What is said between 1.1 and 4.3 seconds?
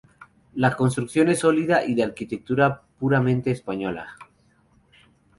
es sólida y de arquitectura puramente española.